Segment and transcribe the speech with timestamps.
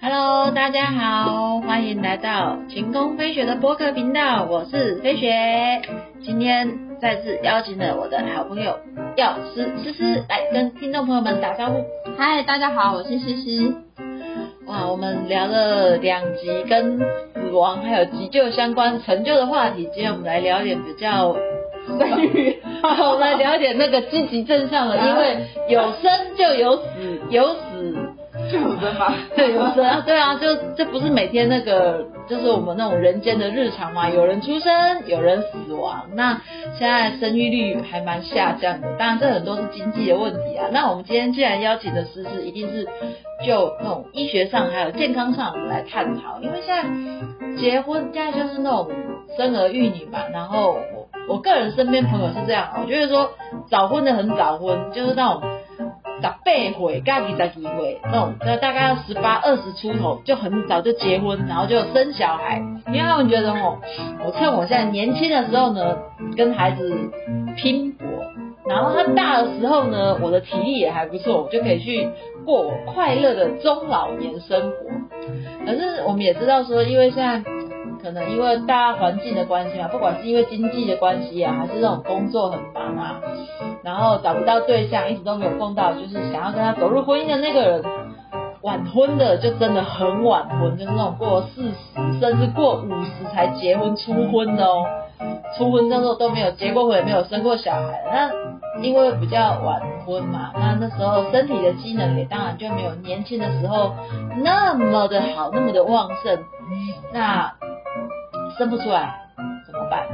[0.00, 5.82] Hello，大家好，欢迎来到晴空飞雪的播客频道，我是飞雪。
[6.22, 8.78] 今天再次邀请了我的好朋友
[9.16, 11.84] 药师思思来跟听众朋友们打招呼。
[12.16, 13.74] 嗨，大家好，我是思思。
[14.66, 21.34] 哇，我们聊了两集跟死亡还有急救相关成就的话题，今天我们来聊点比较
[21.86, 27.96] 生育，好，我们来聊点那个积极正向的，因为有生就有死，有死
[28.50, 29.14] 就有生嘛？
[29.34, 36.40] 对，有生啊，对啊，就这不是每天那个，就是我们那种人间的日常嘛，有人出生，有人死亡，那
[36.78, 40.68] 现在生育率还蛮下降的，当然这很多是经济的问题啊。
[40.72, 42.84] 那我们今天既然邀请的诗诗，一定是
[43.44, 48.90] 就那种医学上还有健康上来探讨，因为现在结婚现在就是那种
[49.36, 50.78] 生儿育女嘛，然后
[51.28, 53.30] 我个人身边朋友是这样，我觉得说
[53.68, 55.42] 早婚的很早婚，就是那种。
[56.18, 56.72] 十八岁、
[57.04, 63.76] 二十几岁那种，那大概要十八、二十出头就很早就结婚，然后就生小孩，因为他们觉得哦，
[64.24, 65.98] 我趁我现在年轻的时候呢，
[66.34, 66.96] 跟孩子
[67.54, 68.06] 拼搏，
[68.66, 72.08] 然后他大的时候呢，我的体力也还不错，我就可以去
[72.46, 74.76] 过我快乐的中老年生活。
[75.66, 77.42] 可是我们也知道说，因为现在
[78.02, 83.20] 可能因为大家环境的关系嘛，不管是因为经济的关系啊，还是这种工作很忙啊。
[83.82, 87.84] 然后找不到对象，一直都没有碰到，就是想要跟他走入婚姻的那个人，
[88.62, 94.84] 晚婚的就真的很晚婚，就是那种过四十甚至过五十才结婚初婚的哦，
[95.56, 103.94] 初婚那时候都没有结过婚，也没有生过小孩，那因为比较晚婚嘛，那那时候身体的机能也当然就没有年轻的时候
[104.42, 106.36] 那么的好，那么的旺盛，
[107.12, 107.52] 那
[108.58, 109.14] 生不出来
[109.66, 110.06] 怎么办？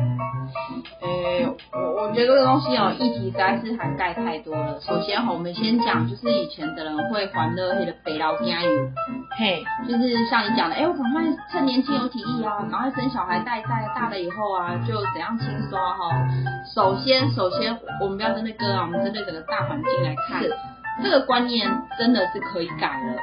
[1.01, 4.81] 诶，我我觉得这个东西哦，议题实在是涵盖太多了。
[4.81, 8.71] 首先哈，我们先讲，就是以前的人会还的那个北劳加油，
[9.39, 16.11] 嘿，就是像你讲的，哎，我赶快趁年轻有体力啊，赶快生小孩带带，大了以后啊，就怎样轻松哈。
[16.75, 20.43] 首先，首先我们不要针对个啊，我们针对整个大环境来看，
[21.03, 23.17] 这个观念真的是可以改了。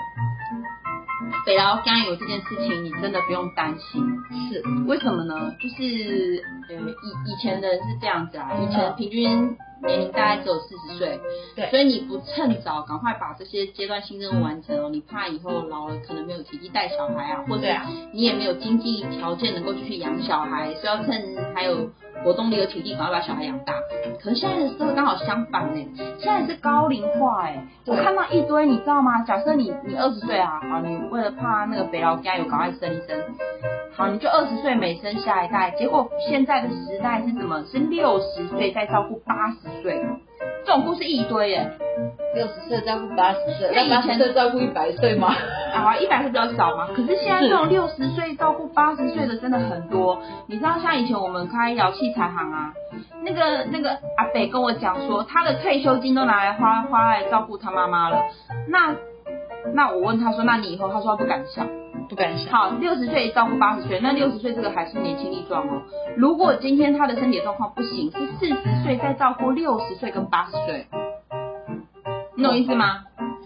[1.45, 4.03] 北劳加油这件事情，你真的不用担心。
[4.51, 5.53] 是，为什么呢？
[5.59, 11.19] 就是呃，以以前的人是这样子啊，以前平均年龄大概只有四十岁，
[11.55, 17.67] 对，所以你不趁早赶快把这些阶段性任务完成哦，你怕以后老了可能没有体力带小孩啊，或者
[18.11, 21.89] 你也没有经济条件能够继续养小孩，所以要趁还有。
[22.23, 23.73] 活动力和体力，赶快把小孩养大。
[24.21, 25.87] 可是现在的社会刚好相反呢，
[26.19, 27.63] 现在是高龄化哎。
[27.85, 29.21] 我看到一堆，你知道吗？
[29.23, 33.17] 假设你你二十岁啊，好，你为了怕那个肥劳家有，赶快生一生。
[33.95, 37.63] 好，你就二十岁没生下一代，结果现在的时代是什么？
[37.65, 40.05] 是六十岁在照顾八十岁。
[40.65, 41.71] 这种故事一堆耶，
[42.35, 45.33] 六十岁照顾八十岁，那以前岁照顾一百岁吗？
[45.73, 46.87] 啊，一百岁比较少嘛。
[46.87, 50.21] 可是现在这种六十岁照顾八十岁的真的很多。
[50.47, 52.73] 你知道像以前我们开医疗器材行啊，
[53.23, 58.21] 那个那个阿北跟我讲说，他的退休金都拿来花花来照顾他妈妈了。
[58.67, 58.95] 那
[59.73, 60.87] 那我问他说，那你以后？
[60.89, 61.67] 他说他不敢想。
[62.09, 62.51] 不敢想。
[62.51, 65.81] 好，六十岁照顾八十岁，那六十岁这个还是年轻力壮哦。
[66.17, 70.87] 如果今天他的身体状况不行，是四十岁再照顾六十岁跟八十岁，
[72.35, 73.03] 你懂意思吗？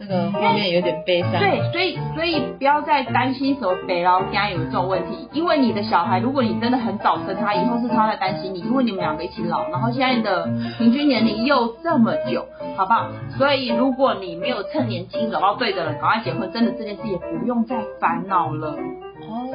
[0.07, 1.31] 个画面有点悲伤。
[1.39, 10.45] 对，所以所以不要再担心什么北劳家有这种问题，因为你的小孩，如果你真的很早生他，以后是他在担心你，因为你们两个一起老，然后现在的
[10.77, 13.07] 平均年龄又这么久，好不好？
[13.37, 18.77] 所以如果你没有趁年轻找到对的人，赶快结婚，真的这件事也不用再烦恼了。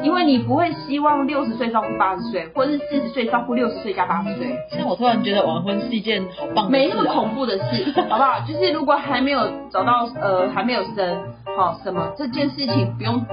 [0.02, 4.46] 因为你不会希望六十岁照顾八十岁，或者是四十岁照顾六十岁加八十岁。
[4.70, 8.40] 现在我突然觉得晚婚是一件好棒的事，没那么恐怖的事，好不好？
[8.40, 11.18] 就是如果还没有找到呃还没有生，
[11.56, 13.24] 好什么这件事情不用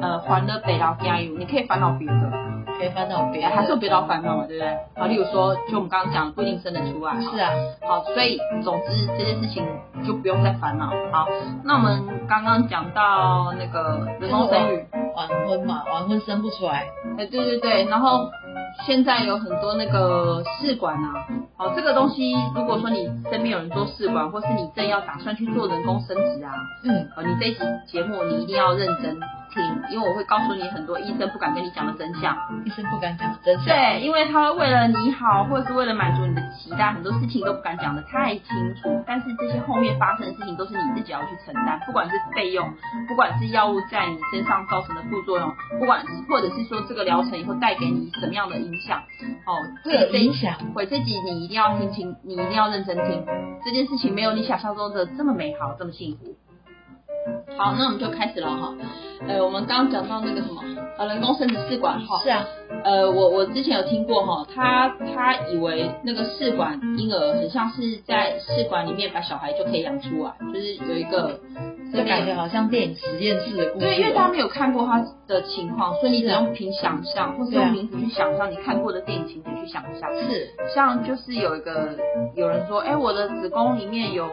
[0.00, 2.32] 呃还了北劳加油，你可以烦恼别的，
[2.82, 4.76] 可以烦恼别的，还是有别的烦恼嘛，对不对？
[4.96, 7.50] 好，例如说就我们刚刚讲不一定生得出来，是啊，
[7.86, 9.64] 好，所以总之这件事情
[10.04, 10.90] 就不用再烦恼。
[11.12, 11.28] 好，
[11.62, 14.84] 那我们刚刚讲到那个人工生育。
[15.14, 16.86] 晚婚嘛，晚婚生不出来。
[17.18, 18.30] 哎，对对对，然后
[18.86, 26.54] 现在有很多那个试管啊，好，这个东西如果说你身边有人做试管，或是你正要打算去做人工生殖啊，
[26.84, 29.20] 嗯，呃，你这一集节目你一定要认真。
[29.54, 32.36] 听，因为我会告诉你很多医生不敢跟你讲的真相。
[32.64, 33.66] 医生不敢讲的真相。
[33.66, 39.02] 对，因为他为了你好，或者是为了满足你的期待，很多事情都不敢讲的太清楚。
[39.06, 42.68] 但是这些后面发生的事情都是你自己要去承担，不管是费用，
[43.08, 49.00] 不管是药物在你身上造成的副作用，不管是或者是说这个疗程以后带给你什么样的影响，
[49.46, 49.54] 哦，
[49.84, 50.54] 会有影响。
[50.74, 53.24] 会这集你一定要听清，你一定要认真听。
[53.64, 56.34] 这件事情没有你想象中的这么美好，这么幸福。
[57.56, 58.74] 好，那我们就开始了哈。
[59.28, 60.62] 呃，我们刚刚讲到那个什么，
[60.98, 62.20] 呃，人工生殖试管哈。
[62.22, 62.44] 是啊。
[62.84, 71.38] 呃，我我之前有听过哈，他他以为那个试管婴儿很像是在试管里面把小孩就可以养出来，就是有一个。
[71.92, 73.84] 就感觉好像电影实验室的故事。
[73.84, 80.10] 对，因为大家没有看过他的情况，所以你只用凭想象，或是用名字去想象你看过的电影情节去想象。
[80.14, 81.90] 是，像就是有一个
[82.34, 84.26] 有人说，哎，我的子宫里面有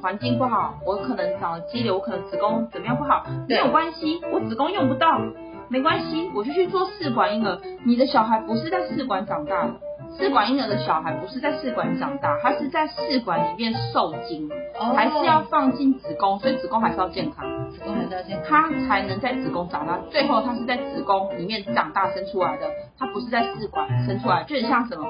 [0.00, 5.20] 环境不好，我可能长了肌瘤，我可能子宫怎么样不好，没有关系，我子宫用不到，
[5.68, 7.60] 没关系，我就去做试管婴儿。
[7.84, 9.70] 你的小孩不是在试管长大的。
[10.16, 14.48] 试管婴儿的小孩不是在试管长大，他是在试管里面受精，
[14.96, 19.98] 还是要放进子宫，所以子宫还是要健康，子宫还是要健康，他才能在子宫长大。
[20.10, 22.66] 最后他是在子宫里面长大生出来的，
[22.98, 25.06] 他不是在试管生出来，就很像什么，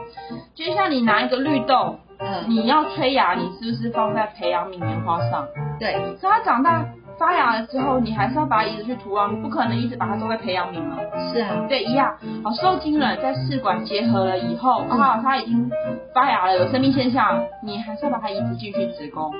[0.56, 5.46] 就像你拿一个绿豆，嗯，你要催芽，你是不是放在培养皿棉花上？
[5.78, 6.84] 对，所以它长大。
[7.18, 10.98] 发芽了之后，你还是要把它移植去土壤，你不可能一直把它种在培养皿嘛。
[11.32, 12.16] 是啊，对，一样。
[12.44, 15.68] 好，受精卵在试管结合了以后，啊，它已经
[16.14, 19.34] 发芽了，有生命现象，你还是要把它移植进去子宫。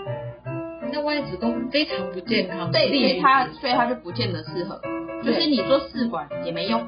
[0.92, 4.80] 那万一子宫非常不健康，对，所以它所以它就不见得适合，
[5.22, 6.82] 就是你做试管也没用。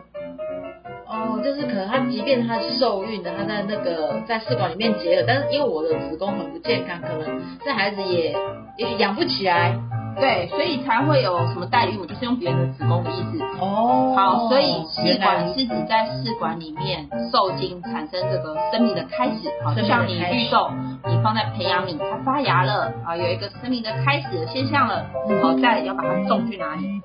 [1.10, 8.34] 哦，就是可能他即便它受孕的，他在那个在试管里面结了，但是因为我的子宫很不健康，可能这孩子也
[8.76, 9.76] 也许养不起来。
[10.16, 13.42] 对，所以才会有什么代孕我，就是用别人的子宫的意思。
[13.60, 19.48] 哦，好，所以试管是指在试管里面受精产生这个生命的开始。
[19.64, 20.68] 好，就像你绿豆，
[21.08, 25.06] 你放在培养皿，它发芽了，啊，有一个生命的开始的现象了。
[25.42, 27.00] 好，再要把它种去哪里，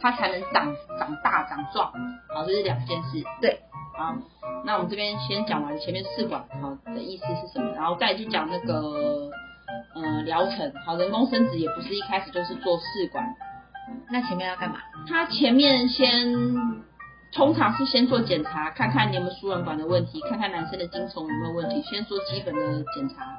[0.00, 1.92] 它才能长长大长壮。
[2.34, 3.22] 好，这是两件事。
[3.40, 3.60] 对，
[3.96, 4.14] 好，
[4.64, 9.30] 那我们这边先讲完前面试管好的意思是什么，然后再去讲那个。
[9.94, 13.34] 呃，疗程好，人工生殖也不是一开始就是做试管，
[14.10, 14.76] 那前面要干嘛？
[15.08, 16.32] 他前面先
[17.32, 23.38] 通常是先做检查，看看你有没有输卵管的问题，看看男生的精虫有没有问题，先做基本的检查。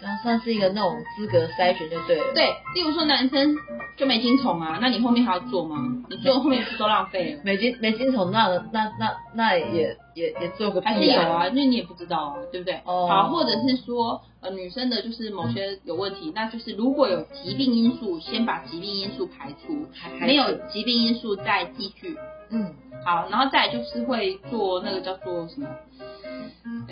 [0.00, 2.34] 然后算是一个那种资格筛选就对了。
[2.34, 3.56] 对，例如说男生
[3.96, 5.76] 就没精虫啊，那你后面还要做吗？
[6.10, 7.40] 你做后面不是都浪费了？
[7.44, 12.74] 没精没精虫，那那那那也也也做个还是有啊，因为你也不知道啊，对不对？
[12.84, 13.06] 哦。
[13.08, 19.86] 好，或者是说呃女生的就是某些有问题，那就是如果有疾病因素，先把疾病因素排除，
[20.20, 22.16] 没有疾病因素再继续。
[22.50, 22.74] 嗯。
[23.04, 25.68] 好，然后再就是会做那个叫做什么？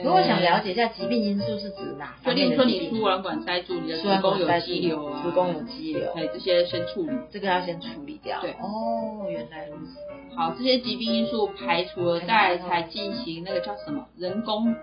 [0.03, 2.15] 如果想了解一下疾病因素是指哪？
[2.25, 8.41] 就例如说你输卵管塞住，你的子宫有肌瘤啊，子宫有肌瘤，哎，这些先处理，这个要先处理掉。
[8.41, 9.99] 对，哦，原来如此。
[10.37, 14.75] 好，这些疾病因素排除了，再才进行那个叫什么人工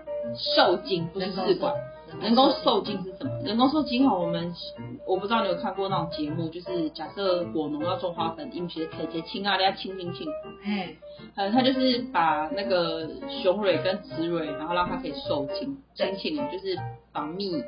[0.56, 1.74] 受精，不是试管。
[2.20, 3.30] 人工受精是什么？
[3.44, 4.52] 人工受精哈，我们
[5.06, 10.28] 我不知道你有看过那种节目，就是假设果农要种花粉，因些可以清啊，大家清清清。
[10.64, 10.94] 哎，
[11.36, 13.08] 呃，他就是把那个
[13.42, 16.76] 雄蕊跟雌蕊，然后让它可以受精，清清就是
[17.12, 17.62] 把蜜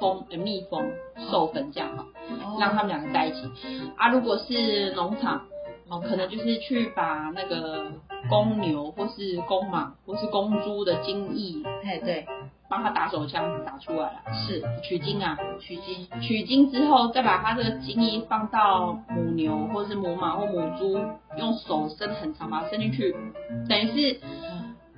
[0.00, 0.90] 蜂呃蜜蜂
[1.30, 2.06] 授粉这样哈，
[2.58, 3.50] 让他们两个在一起。
[3.96, 5.42] 啊，如果是农场，
[5.88, 7.84] 哦，可能就是去把那个
[8.30, 12.26] 公牛或是公马或是公猪的精液，哎对。
[12.72, 20.98] 帮他打手枪打出来了，是取精啊，取精，取精之后再把他这个精液放到母牛或者是母马或母猪，
[21.36, 23.14] 用手伸很长把它伸进去，
[23.68, 24.20] 等于是，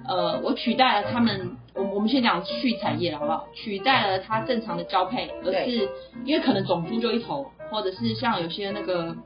[0.06, 3.48] 呃，我取代了他们，我我们先讲畜产业了好不好？
[3.52, 5.88] 取代了它正常的交配，而是
[6.24, 9.16] 因为可能种猪就一头，或者是像有些那个，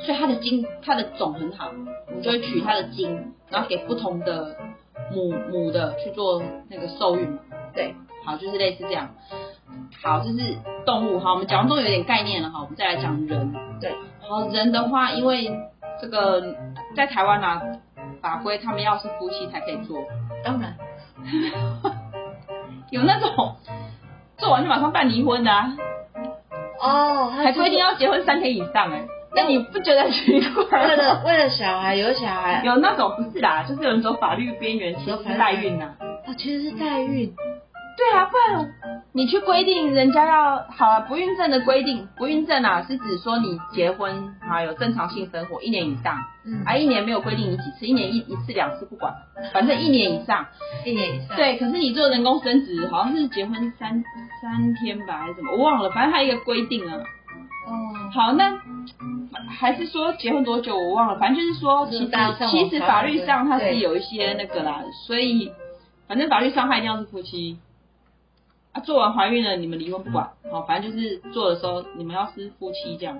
[0.00, 1.72] 所以它的精它的种很好，
[2.14, 4.54] 你就会取它的精，然后给不同的。
[5.10, 7.38] 母母的去做那个受孕嘛？
[7.78, 7.94] 对，
[8.24, 9.08] 好，就是类似这样。
[10.02, 13.54] 好，这是动物哈，我们讲动物有点概念了哈，我们再来讲人。
[13.80, 13.94] 对，
[14.28, 15.48] 好，人的话，因为
[16.00, 16.42] 这个
[16.96, 17.62] 在台湾啊，
[18.20, 19.96] 法规他们要是夫妻才可以做。
[20.42, 20.76] 当然，
[22.90, 23.54] 有那种
[24.38, 25.52] 做完就马上办离婚的。
[26.80, 29.06] 哦，还规定要结婚三天以上哎。
[29.36, 30.88] 那你不觉得奇怪？
[30.88, 35.94] 为了为了小孩有小孩，有那种不是啦，就是有人走法律边缘，其实代孕呐。
[36.26, 37.32] 哦，其实是代孕。
[37.98, 49.12] 对啊，不然你去规定人家要好啊，不孕症的规定，不孕症啊是指说你结婚啊有正常性生活一年以上，嗯，啊一年没有规定你几次，一年一一次两次不管，
[49.52, 50.46] 反正一年以上，
[50.84, 51.36] 一年以上。
[51.36, 54.04] 对，可是你做人工生殖好像是结婚三
[54.40, 56.98] 三天吧还是什么，我忘了，反正它一个规定啊。
[57.66, 57.72] 哦，
[58.14, 58.60] 好，那
[59.50, 62.10] 还是说结婚多久我忘了，反正就是说，其实
[62.48, 65.50] 其实法律上它是有一些那个啦，所以
[66.06, 67.58] 反正法律上他一定要是夫妻。
[68.72, 73.18] 啊，做完怀孕了，你们离婚不管，好，反正就是做的时候你们要是夫妻这样。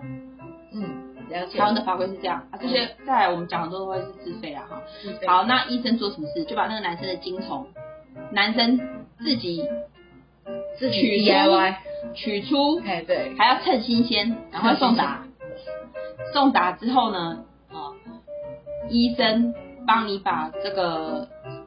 [0.73, 1.59] 嗯，了解。
[1.59, 4.83] 台湾的法规是这样啊，这些再来我们讲的都会是自费啊哈。
[5.27, 6.45] 好，那医生做什么事？
[6.45, 7.67] 就把那个男生的精虫，
[8.33, 8.79] 男生
[9.19, 9.65] 自己
[10.79, 11.75] 自己取出 DIY，
[12.15, 15.25] 取出，哎对，还要趁新鲜，然后送达。
[16.35, 17.97] 送达之后呢，啊，
[18.91, 19.55] 医生
[19.87, 21.27] 帮你把这个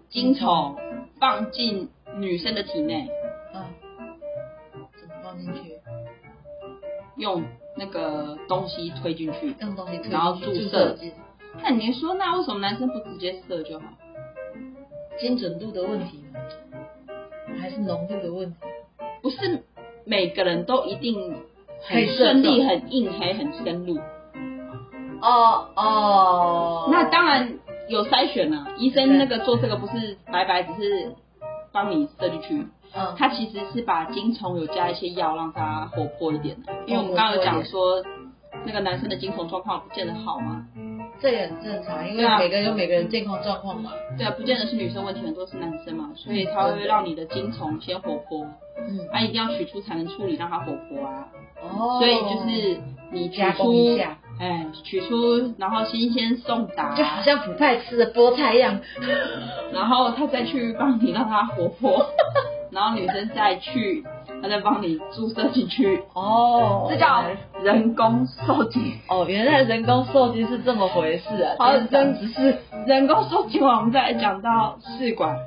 [0.10, 0.78] 精虫
[1.20, 3.10] 放进女生的体内，
[7.22, 7.44] 用
[7.78, 9.56] 那个东西推进去。
[9.62, 10.98] 用东西然后注注射
[11.64, 13.86] 那你说，那为什么男生不直接射就好？
[15.20, 16.40] 精准度的问题吗？
[17.62, 18.58] 还是浓度的问题？
[19.22, 19.64] 不是
[20.04, 21.36] 每个人都一定
[21.84, 24.00] 很顺利、很硬还很深入。
[25.22, 31.12] 哦哦，那当然有筛选了，医生那个做这个不是白白只是
[31.72, 38.04] 帮你射进去，嗯，他其实是把精虫有加一些药让它活泼一点的，因为我们哦刚刚有讲说
[38.66, 40.66] 那个男生的精虫状况不见得好嘛，
[41.22, 43.92] 这也很正常，因为每个人有每个人健康状况嘛。
[44.18, 48.46] 对啊，不见得是女生问题，很多是男生嘛，所以他会让你的精虫先活泼，
[48.78, 51.28] 嗯，他、一定要取出才能处理让它活泼啊，
[51.64, 52.82] 哦，所以就是
[53.12, 58.82] 你取加工出一下，哎，取出然后新鲜送达，就好像普派吃的菠菜一样。
[59.74, 62.06] 然后他再去帮你让它活泼，
[62.72, 64.04] 然后女生再去，
[64.42, 67.24] 她再帮你注射进去，哦这叫
[67.62, 68.94] 人工受精。
[69.10, 71.56] 哦，原来人工受精是这么回事啊！
[71.60, 72.58] 好今天长知识。
[72.88, 75.38] 人工受精完，我们再来讲到试管。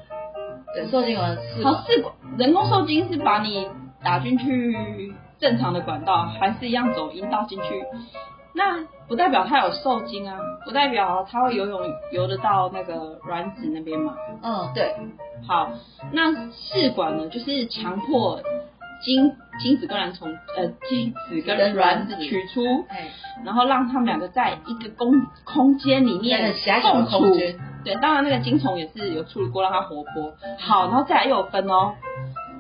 [0.75, 3.67] 对，受精完是好，试管人工受精是把你
[4.03, 7.85] 打进去正常的管道，还是一样走阴道进去？
[8.55, 11.81] 那不代表它有受精啊，不代表它会游泳
[12.13, 14.15] 游得到那个卵子那边嘛。
[14.43, 14.95] 嗯，对，
[15.47, 15.71] 好，
[16.13, 18.41] 那试管呢，就是强迫
[19.05, 23.09] 精精子跟卵从呃精子跟跟卵子取出，哎，
[23.45, 27.37] 然后让他们两个在一个空空间里面共处。
[27.85, 30.33] 对，当然那个精虫也是有处理过，让它活泼。
[30.59, 31.93] 好，然后再来又有分哦。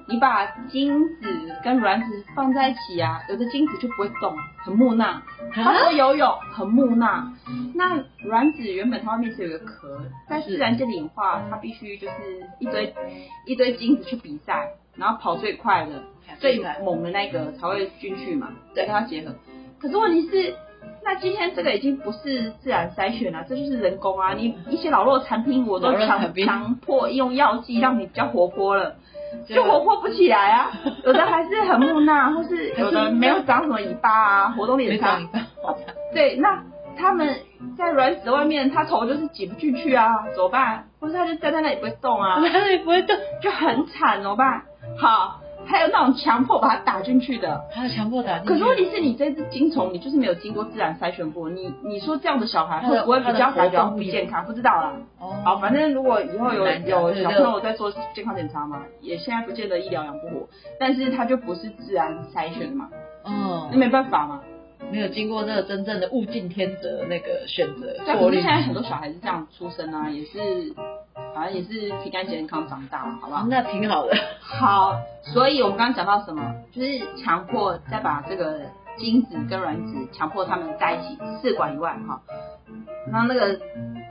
[0.06, 7.32] 你把精子跟卵子放在一起啊，有的精子就不会动，很木讷，它不会游泳，很木讷。
[7.74, 12.94] 那卵子原本它外面是有一个壳，在自然界的演化，它必须就是一堆
[13.46, 16.02] 一堆精子去比赛，然后跑最快的、
[16.38, 19.34] 最猛的那个才会进去嘛，对跟它结合。
[19.80, 20.54] 可是问题是，
[21.02, 24.34] 那今天这个已经不是自然筛选了，这就是人工啊！
[24.34, 28.96] 你一些老弱产品我都强强迫用药剂让你比较活泼了。
[29.46, 30.70] 就活泼不起来啊，
[31.04, 35.18] 有的还是很木讷，或是有的没有长什么尾巴啊，活动力也差。
[36.12, 36.62] 对，那
[36.96, 37.36] 他们
[37.76, 40.86] 在卵子外面，他头就是挤不进去啊，怎么办？
[41.00, 43.16] 或是他就站在那里不会动啊，站在那里不会动？
[43.42, 44.62] 就很惨，怎么办？
[44.98, 47.64] 好，还有那种强迫把它打进去的。
[47.72, 48.48] 还有强迫打进去。
[48.48, 54.44] 可是问题是你这只精虫，你就是没有经过自然筛选过，你你说这样的小孩会不会比较他的感觉到活动不健康？
[54.44, 54.92] 不知道啦。
[55.18, 62.88] 哦，好，反正如果以后有有小朋友在做健康检查嘛，也现在不见得医疗养不活，但是它就不是自然筛选的嘛，
[63.24, 64.40] 哦那，没办法嘛。
[64.92, 68.56] 没有经过那个真正的物竞天择那个选择过滤可是现。
[68.56, 70.74] 在很多小孩是这样出生啊，也是
[71.34, 73.46] 好像也是平安健康长大了，好不好？
[73.48, 74.14] 那挺好的。
[74.40, 78.60] 好，所以我们刚刚讲到什么，就是强迫再把这个
[78.96, 82.20] 精子跟卵子强迫他们在一起，试管以外哈，
[83.10, 83.58] 那那个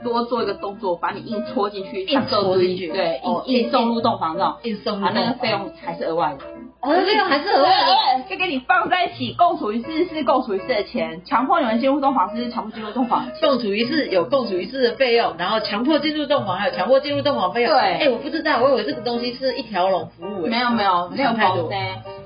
[0.02, 6.44] 多做一个动作，把你硬戳进去，硬戳进去对，哦硬硬硬送入洞房那种，硬送入啊，那个费用还是额外的。
[6.84, 8.24] 哦，那费用还是额外的。
[8.28, 13.26] 就给你放在一起，共处一室是共处一室的钱，强迫你们进入洞房是强迫进入洞房。
[13.40, 17.72] 共处一室有共处一室的费用，然后强迫进入洞房还有强迫进入洞房费用。
[17.72, 20.44] 对哎，我不知道，我以为这个东西是一条龙服务。
[20.46, 21.76] 哎没有没有没有想太多包塞，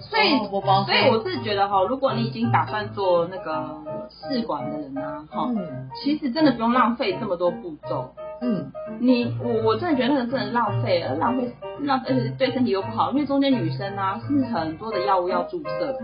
[0.09, 3.65] 所以、哦我包所以我是觉得哈，如果你已经打算做那个
[4.11, 5.89] 试管的人啊，哈、嗯。
[6.03, 8.15] 其实真的不用浪费这么多步骤。
[8.41, 15.95] 嗯，你我我真的觉得那个真的浪费了，浪费浪而且对身体又不好，因为中间女生啊是很多的药物要注射，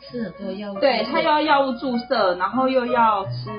[0.00, 0.78] 是很多药物。
[0.78, 3.50] 对他又要药物注射，然后又要吃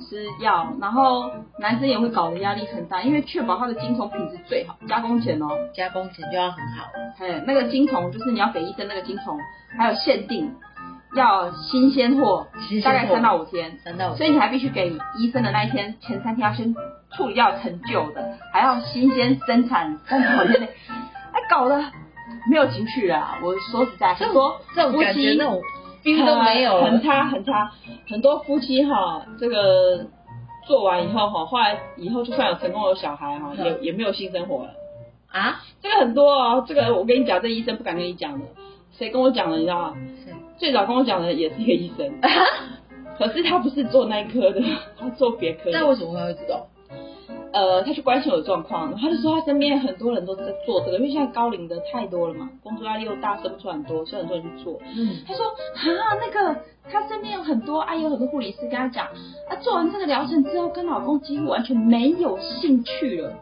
[0.00, 6.86] 吃药，然后男生也会搞得压力很大，因为确保他的精虫品质最好，加工前哦，加工前就要很好。
[7.20, 9.38] 哎，那个精虫就是你要给医生那个精虫，
[9.78, 10.54] 还有限定
[11.14, 12.46] 要新鲜货，
[12.84, 14.16] 大概三到五天，三到五。
[14.16, 16.74] 所以你还必须给医生的那一天前三天要先
[17.16, 20.66] 处理掉陈旧的，还要新鲜生产三到五天内，
[21.32, 21.82] 哎，搞得
[22.50, 23.38] 没有情趣啊。
[23.42, 25.60] 我说实在，很多这种夫妻感觉那种
[26.06, 27.72] feel 都没有了很差很差。
[28.08, 30.06] 很多夫妻哈，这个
[30.66, 34.70] 做完以后哈，后来以后就算有成功有小孩哈，也也没有性生活了。
[35.28, 35.60] 啊？
[35.82, 38.46] 这个很多哦，这个我跟你讲，这医生不敢跟你讲的，
[38.96, 39.58] 谁跟我讲的？
[39.58, 39.96] 你知道吗？
[40.56, 42.10] 最早跟我讲的也是一个医生，
[43.18, 44.62] 可是他不是做那一科的，
[44.98, 45.78] 他做别科的。
[45.78, 46.66] 那为什么他会知道？
[47.56, 54.78] 呃，他去关心我的状况，然后他就说他身边很多人都在做这个，因为现在高龄的太多了嘛，工作压力又大，生不出很多，所以很多人去做。
[54.94, 56.60] 嗯，他说啊，那个
[56.90, 59.06] 他身边有很多，哎，有很多护理师跟他讲，
[59.48, 63.32] 啊，做完这个疗程之后，跟老公几乎完全没有兴趣了。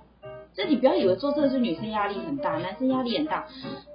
[0.55, 3.45] 这你不要以为做这个是女生压力很大，男生压力很大。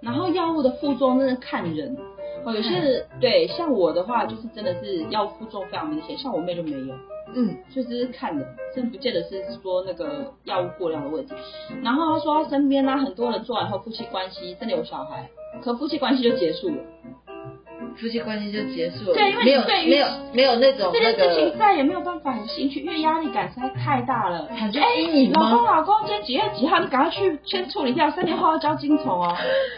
[0.02, 1.96] 然后药物的副作用真的看人，
[2.44, 6.94] 哦，有些对，像我的话就是真的是药物副作用非常明显，像我妹就没有。
[7.36, 8.46] 嗯，就是看的，
[8.76, 11.34] 真不见得是说那个药物过量的问题。
[11.84, 15.30] 然后他说他身边呢很多人做完后夫妻关系真的有小孩，
[15.64, 16.76] 可夫妻关系就结束了，
[17.96, 19.14] 夫妻关系就结束了。
[19.14, 24.48] 对，因为没有没有没有那种这件事情再也没有办法有兴趣，因为压力感实在太大了。
[24.58, 26.80] 感觉阴影老公老公，今天几月几号？
[26.80, 29.36] 你赶快去先处理掉，三年后要交金虫哦。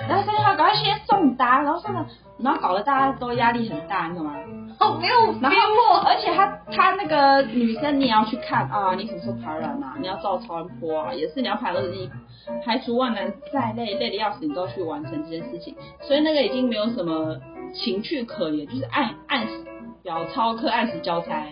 [0.07, 2.05] 然后三年后赶快先送达，然后送了。
[2.39, 4.35] 然后搞得大家都压力很大，你懂吗？
[4.81, 9.95] 哦，没有，然后而且他他那个女生你也要去看啊，你什么时候排卵啊？
[10.01, 12.09] 你要照超音波啊，也是你要排二你
[12.65, 15.75] 排除万难再累累的要死，你都要去完成这件事情。
[16.01, 17.39] 所以那个已经没有什么
[17.71, 19.63] 情趣可言，就是按按时
[20.01, 21.45] 表操课，按时交差，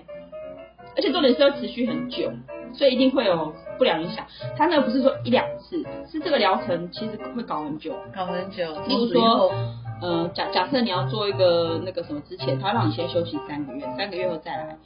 [0.96, 2.32] 而且重点是要持续很久，
[2.74, 4.26] 所以一定会有不良影响。
[4.58, 8.66] 他那个不是说一两次，是这个疗程其实会搞很久，搞很久。
[8.88, 9.52] 例如说。
[10.02, 14.78] 呃，假假设你要做一个那个什么之前，他让你先休息三个月，三个月后再来。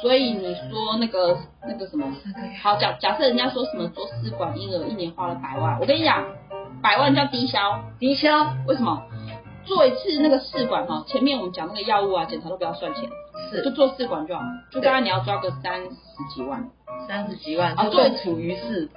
[0.00, 1.36] 所以你说那个
[1.66, 2.06] 那个什么，
[2.62, 6.24] 好假假设人家说什么做试管婴儿一年花了百万，我跟你讲，
[6.82, 9.02] 百万叫低消，低消为什么？
[9.64, 13.10] 做一次那个试管哈，前面我们讲那个药物啊检查都不要算钱，
[13.50, 15.90] 是就做试管就好，就大概你要抓个三十
[16.34, 16.70] 几万，
[17.08, 18.88] 三十几万啊，做处于是。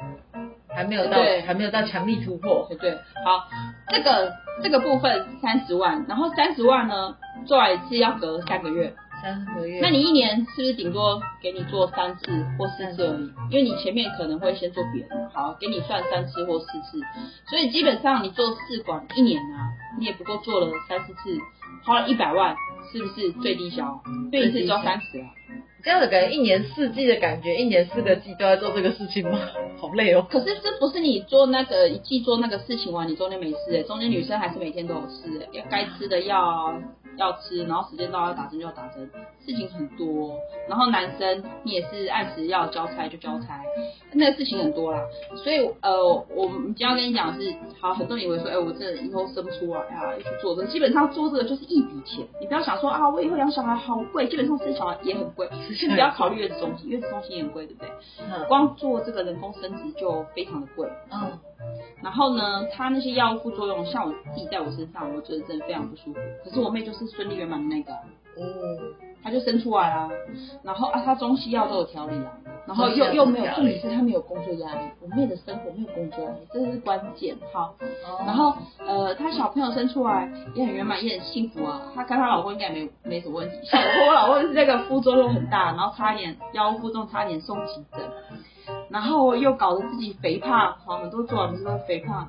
[0.74, 2.66] 还没有到，还没有到强力突破。
[2.70, 2.92] 对对，
[3.26, 3.48] 好，
[3.90, 4.32] 这个
[4.64, 9.80] 这个部分三十万，然后三十万呢，做完一次要隔三个月，三个月。
[9.82, 13.52] 那你一年是不是顶多给你做三次或四次而已？
[13.52, 17.02] 因为你前面可能会先做别的，好，给你算三次或四次。
[17.50, 21.38] 所以基本上你做试管一年啊，你也不过做了三四次，
[21.84, 22.56] 花了一百万，
[22.92, 24.00] 是不是最低消？
[24.32, 25.28] 对一次交三十啊。
[25.84, 29.40] 这样子感觉，一年四季的感觉，一年四个季都在做这个事情吗？
[29.80, 30.28] 好累哦。
[30.30, 36.74] 可是这不是你做那个一季做那个事情完，你中间没事哎，中间女生还是每天都有事哎，要该吃的药。
[37.20, 39.10] 要吃，然后时间到要打针就要打针，
[39.46, 40.34] 事情很多。
[40.70, 43.62] 然后男生你也是按时要交差就交差，
[44.14, 45.02] 那个事情很多啦。
[45.36, 52.26] 所以呃，我们今天要跟你讲的是，好，很多人以为说，哎，我这以后生不出来啊，要去做这个，基本上做这个就是一笔钱。
[52.40, 55.50] 你不要想说啊，我以后养小孩好贵，基本上生小孩也很贵。
[55.76, 57.90] 先不要考虑月子中心，月子中心也很贵，对不对？
[58.20, 58.46] 嗯。
[58.48, 60.88] 光做这个人工生殖就非常的贵。
[61.12, 61.38] 嗯。
[62.02, 66.20] 然后呢，他那些药物副作用，像我自己在我身上，我觉得真的非常不舒服。
[66.44, 68.46] 可是我妹就是顺利圆满的那个，哦，
[69.22, 70.10] 她就生出来啦。
[70.64, 72.32] 然后啊，她中西药都有调理啊，
[72.66, 74.82] 然后又又没有，重点是她没有工作压力。
[75.02, 77.36] 我妹的生活没有工作压力，这是关键。
[77.52, 77.76] 好，
[78.26, 81.82] 然后呃，她小朋友生出来也很圆满，也很幸福啊。
[81.94, 83.58] 她跟她老公应该没没什么问题。
[83.64, 88.02] 像我和我老公是那个副作用很大，然后差点药物副作用差点送急诊。
[88.90, 92.28] 然后又搞得自己肥胖，好，很多做完不是都肥胖，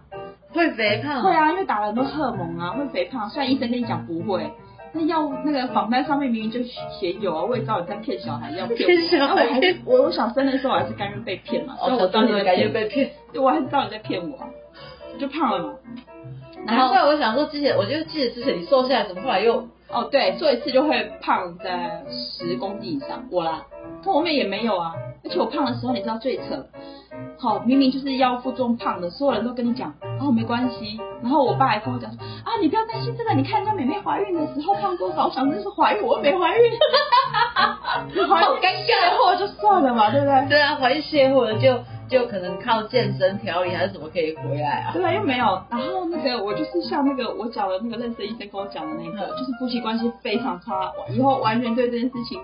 [0.53, 3.29] 会肥胖，会啊，因为打了很多荷尔蒙啊，会肥胖。
[3.31, 4.51] 虽然医生跟你讲不会，
[4.93, 9.45] 那药物那个访单上面明明就写有啊，我也知道你在骗小孩，要骗小孩。
[9.45, 14.39] 我还是我我想生的时候我还是甘愿被骗嘛，所以我当你甘愿被骗，对，我还是知道你在骗我，
[15.19, 15.75] 就胖了嘛。
[16.67, 19.67] 然后我想说之前，我就记得之前你瘦下来，怎么后来又？
[19.93, 23.67] 哦，对，做一次就会胖在十公斤以上，我啦，
[24.05, 24.93] 跟我妹也没有啊。
[25.23, 26.67] 而且我胖的时候，你知道最扯，
[27.39, 30.99] 好，明明就是腰腹中胖的，所有人都跟你讲，哦，没关系。
[31.23, 36.73] 然后我爸还跟我讲说，啊，你不要担心这个，你看人家美妹怀孕的时候胖多少，我想就是怀孕，我没怀孕，
[38.27, 40.49] 怀好尴尬，卸货就算了嘛，对不对？
[40.49, 41.79] 对啊，怀孕卸货了就
[42.09, 44.93] 就可能靠健身调理还是怎么可以回来啊？
[44.95, 45.63] 对啊，又没有。
[45.69, 52.41] 然后那个我就是像那个我找的那个认识医生跟我讲的那个，就是夫妻关系非常差，以后完全对这件事情。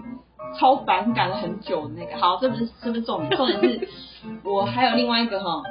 [0.58, 3.88] 超反感了很久的那个，好，这不是这不是重点， 重点是
[4.44, 5.62] 我还有另外一个哈，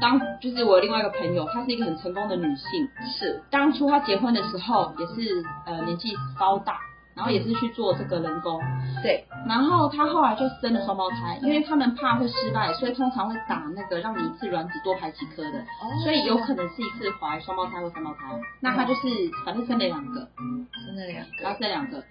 [0.00, 3.42] 当就是我另外一个朋友，她是一个很成功的女性，是。
[3.50, 6.78] 当初她结婚的时候也是呃年纪稍大，
[7.14, 8.60] 然后也是去做这个人工，
[9.02, 15.64] 对，然后她后来就生了双胞胎，因为他们怕会失败，所以通常会打那个让你一次卵子多排几颗的，
[16.02, 18.20] 所以有可能是一次怀双胞胎或三胞胎，
[18.60, 19.00] 那她就是
[19.44, 20.20] 反正生了两个，
[20.86, 22.02] 生了两个，然后生两个，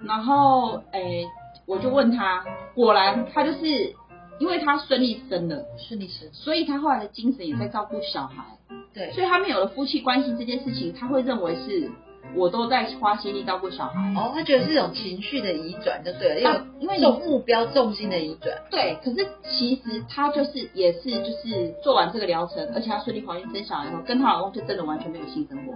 [0.00, 1.26] 然后诶。
[1.68, 3.94] 我就问他，果然他就是
[4.40, 8.42] 因为他顺利生了，顺利生，所以他后来的精神也在照顾小孩，
[8.94, 11.90] 对，所以他们有了夫妻关系这件事情，他会认为是
[12.34, 14.00] 我都在花心力照顾小孩。
[14.16, 18.56] 哦，他觉得是一种情绪的移转，就对了，因为因为重目标重心的移转。
[18.70, 25.74] 对，可是其实他就是也是就是做完这个疗程，而且他顺利怀孕生小孩后，跟她老公就真的完全没有性生活。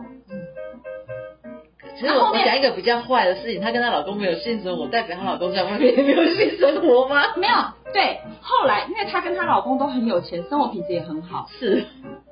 [2.03, 7.23] 其实我我讲一个比较坏的事情，她跟她老公没有性生活，代表她老公在外面也没有性生活吗？
[7.39, 7.55] 没有，
[7.93, 8.19] 对。
[8.41, 11.47] 后来因为她跟她老公都很有钱，生活品质也很好。
[11.61, 11.87] 是。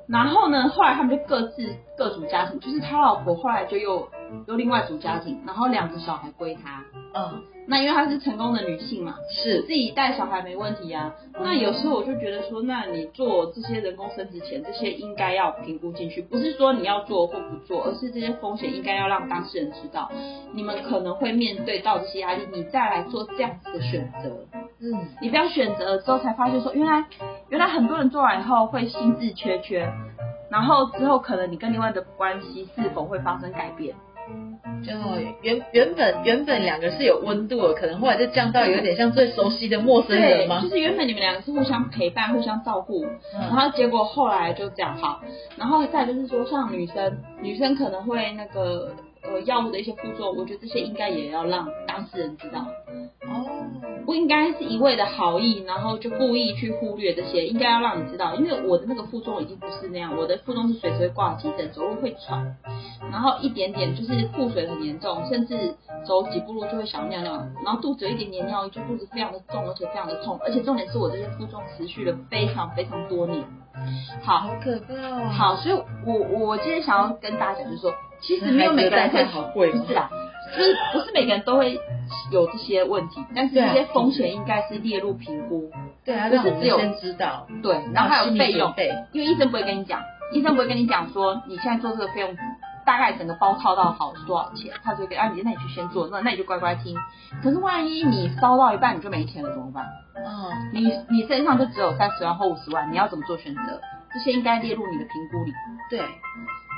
[0.09, 4.09] 然后呢，后来他们就各自各组家庭，就是他老婆后来就又
[4.45, 6.83] 又另外组家庭，然后两个小孩归他。
[7.13, 7.43] 嗯。
[7.67, 11.13] 那因为她是成功的女性嘛，是自己带小孩没问题啊。
[11.39, 20.11] 那有时候我就觉得说，那你做这些人工生殖前，这些应该要评估进去，不是说你要做或不做，而是这些风险应该要让当事人知道，
[20.53, 24.43] 你们可能会面对到这些压力，你再来做这样子的选择。
[24.81, 27.05] 嗯，你不要选择了之后才发现说，原来
[27.49, 29.87] 原来很多人做完以后会心智缺缺，
[30.49, 33.95] 然后之后可能你跟另外的关系是否会发生改变。
[34.83, 34.91] 就
[35.43, 40.59] 原原本原本两个是有温度的，可能后来就降到有点像最熟悉的陌生人吗？
[40.61, 45.21] 就是原本你们两个是互相陪伴、互相照顾，然后结果后来就这样好。
[45.55, 52.65] 然后再就是说，像女生，女生可能会那个呃药物的一些副作用，我觉得这些应该也要让当事人知道。
[54.01, 62.55] 哦，不应该是一味的好意，然后就故意去忽略这些，应该要让你知道，因为我的那个负重已经不是那样，我的负重是随时会挂急诊，走路会喘。
[63.11, 67.33] 然后一点点就是腹水很严重，甚至走几步路就会想尿尿，
[67.65, 73.43] 然后肚子有一点点尿意，就肚子非常的重，而且非常的痛，而且重点是我这些负重持续了非常非常多年。
[74.21, 75.29] 好，好可怕哦。
[75.29, 80.09] 好，所以我我今天想要跟大家讲，就是说，其实没有每个人会好贵，不是啦，
[80.55, 81.79] 就是不是每个人都会
[82.31, 85.71] 有这些问题，但是这些风险应该是列入评估。
[86.05, 87.47] 对啊，就是只有先知道。
[87.61, 88.73] 对，然后还有费用，
[89.11, 90.01] 因为医生不会跟你讲，
[90.33, 92.35] 医生不会跟你讲说你现在做这个费用。
[92.83, 94.73] 大概整个包套到好是多少钱？
[94.83, 96.97] 他就给啊，你那你去先做，那那你就乖乖听。
[97.43, 99.85] 可是万一你烧到一半你就没钱了怎么办？
[100.15, 103.79] 嗯，你你身上就只有三十万或五十万，你要怎么做选择？
[104.11, 105.53] 这些应该列入你的评估里。
[105.91, 105.99] 对，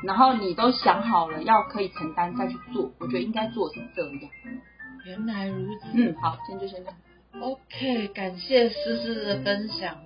[0.03, 4.11] 然后你都想好了要可以承担再去做，我觉得应该做是这样。
[5.05, 5.85] 原来如此。
[5.93, 6.97] 嗯，好，今天就先这样。
[7.41, 9.97] OK，感谢思思的分享。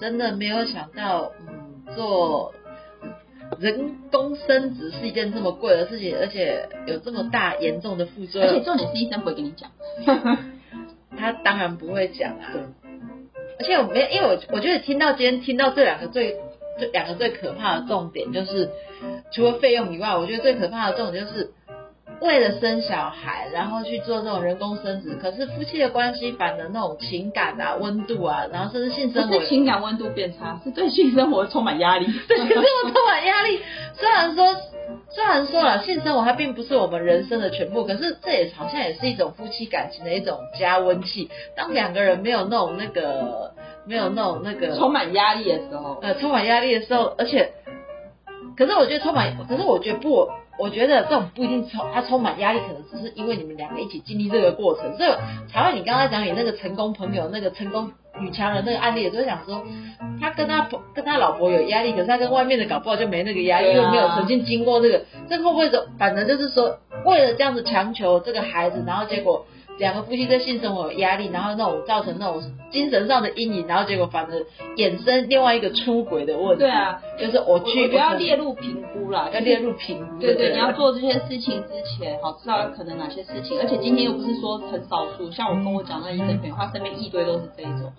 [0.00, 2.54] 真的没有想到，嗯，做。
[3.58, 8.50] 人工生殖是一件这么贵的事情，而且有这么大严重的副作用。
[8.50, 9.70] 而且重点是医生不会跟你讲，
[11.16, 12.52] 他当然不会讲啊。
[13.58, 16.47] 而且我没，因为我我觉得听到今天听到这两个最这
[16.92, 18.70] 两个最可怕的重点，就是
[19.32, 21.50] 除了费用以外，我觉得最可怕的重点就是。
[22.20, 33.60] 为了生小孩，然后去做这种人工生殖，可是夫妻的关系反而那种情感啊、温度啊，然后甚至性生活，情感温度变差，是对性生活充满压力， 对性生活充满压力。
[33.94, 34.52] 虽然说，
[35.08, 41.30] 虽然说了性生活它并不是我们人生的全部，可是这也好像也是一种夫妻感情的一种加温器。
[41.54, 43.52] 当两个人没有那种那个，
[43.88, 47.50] 没有那种那个充满压力的时候，呃，充满压力的时候，而且，
[48.56, 50.28] 可是我觉得充满，可是我觉得不。
[50.60, 54.92] 我觉得这种不一定充，它充满压力，可能只是因为你们两个一起经历这个过程。
[54.96, 55.10] 所以
[55.48, 59.62] 才会你刚刚讲你那个成功朋友那个成功女强人那个案例，就是想说，
[60.20, 65.02] 他跟他跟他老婆有压力，可是他跟外面的搞不好就没那个压力，因为没有曾经经过这个。
[65.28, 69.46] 这会不会说，反正就是说，为了这样子强求这个孩子，然后结果。
[69.78, 74.44] 两个夫妻在性生活有压力，然后那种造成那种精神上的阴影，然后结果反而
[74.76, 76.64] 衍生另外一个出轨的问题。
[76.64, 80.20] 对啊，就是我去不要列入评估啦，要列入评估。
[80.20, 83.58] 对对，你要做这些事情之前，好知道可能哪些事情。
[83.60, 87.92] 而且今天又不是说很少数，像我跟我讲那医生朋友，他身边一堆都是这一种。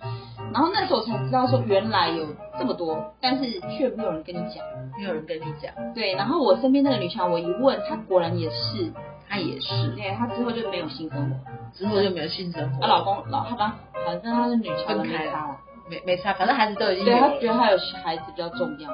[0.52, 2.26] 然后那时候才知道说原来有
[2.58, 4.66] 这么多，但是却没有人跟你讲，
[4.98, 5.72] 没有人跟你讲。
[5.94, 8.92] 对，然后我身边那个女强，我一问，她果然也是。
[9.30, 11.36] 她也是，对，她之后就没有性生活，
[11.78, 12.82] 之后就没有性生活。
[12.82, 15.58] 她老公老，她吧反正她是女强人，没差了，
[15.90, 17.06] 没没差，反正孩子都已经。
[17.06, 18.90] 对，她觉得她有孩子比较重要。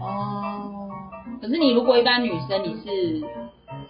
[0.00, 0.90] 哦。
[1.40, 3.24] 可是你如果一般女生，你是，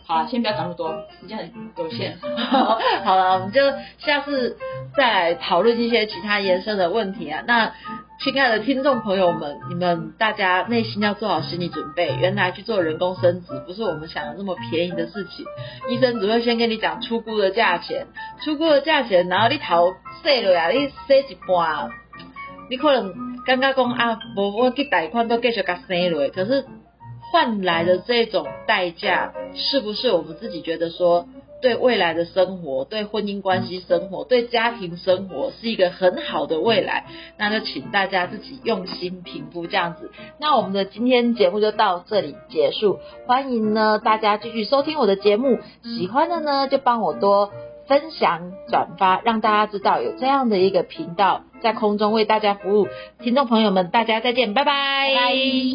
[0.09, 0.89] 好，先不要讲那么多，
[1.21, 2.17] 时间很有限。
[3.05, 3.61] 好了，我们就
[3.99, 4.57] 下次
[4.97, 7.45] 再来讨论一些其他延伸的问题啊。
[7.47, 7.73] 那。
[8.21, 12.17] 亲爱的听众朋友们，你们大家内心要做好心理准备。
[12.21, 15.47] 原来去做人工生殖不是我们想的那么便宜的事情。
[15.89, 18.09] 医生只会先跟你讲出估的价钱，
[18.43, 21.91] 出估的价钱，然后你头洗了呀，你洗一半，
[22.69, 23.15] 你可能
[23.47, 26.29] 刚刚讲啊，无我去贷款都继续甲洗落。
[26.31, 26.67] 可是
[27.31, 31.27] 换来的这种代价，是不是我们自己觉得说
[31.61, 40.11] 对未来的生活、对婚姻关系生活、对家庭生活是一个很好的未来，那就请大家自己用心评估这样子。
[40.39, 47.51] 那我们的今天节目就到这里结束，欢迎呢大家继续收听我的节目，喜欢的呢就帮我多
[47.89, 52.87] 分享转发，让大家知道有这样的一个频道在空中为大家服务。
[53.21, 54.73] 听众朋友们，大家再见，拜拜。
[55.13, 55.59] 拜。